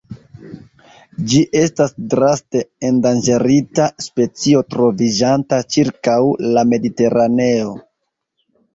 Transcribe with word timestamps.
Ĝi 1.33 1.41
estas 1.59 1.93
draste 2.13 2.63
endanĝerita 2.89 3.87
specio 4.07 4.65
troviĝanta 4.73 5.63
ĉirkaŭ 5.77 6.21
la 6.57 6.69
Mediteraneo. 6.75 7.75